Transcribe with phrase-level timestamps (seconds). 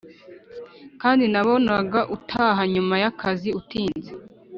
[1.01, 4.11] kandi nabonaga utaha nyuma yakazi utinze